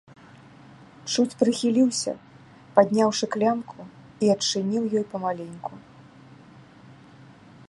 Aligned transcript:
Чуць 1.11 1.37
прыхіліўся, 1.41 2.11
падняўшы 2.79 3.25
клямку, 3.37 3.79
і 4.25 4.35
адчыніў 4.37 4.83
ён 5.01 5.05
памаленьку. 5.13 5.73